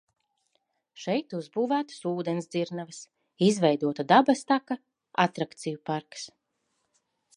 [1.01, 3.01] Šeit uzbūvētas ūdensdzirnavas,
[3.49, 4.79] izveidota dabas taka,
[5.29, 6.27] atrakciju parks.